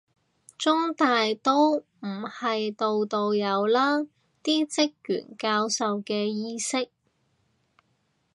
[0.57, 3.99] 中大都唔係度度有啦，
[4.43, 6.89] 啲職員教授嘅意識